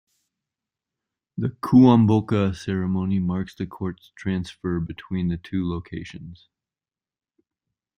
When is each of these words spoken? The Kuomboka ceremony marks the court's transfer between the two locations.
The 1.37 1.49
Kuomboka 1.49 2.55
ceremony 2.55 3.19
marks 3.19 3.53
the 3.53 3.67
court's 3.67 4.11
transfer 4.15 4.79
between 4.79 5.27
the 5.27 5.37
two 5.37 5.69
locations. 5.69 6.47